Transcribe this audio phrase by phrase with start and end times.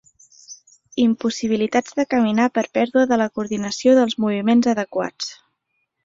[1.01, 5.29] Impossibilitats de caminar per pèrdua de la coordinació dels moviments adequats.